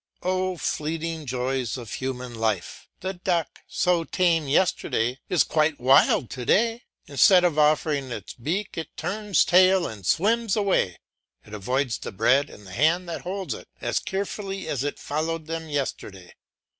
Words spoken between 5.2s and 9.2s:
is quite wild to day; instead of offering its beak it